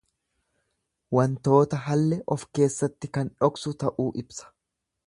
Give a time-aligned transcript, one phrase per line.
[1.17, 4.53] Wantoota halle of keessatti kan dhoksu ta'uu ibsa.